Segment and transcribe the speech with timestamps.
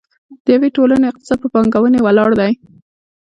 [0.43, 2.51] د یوې ټولنې اقتصاد په پانګونې ولاړ دی.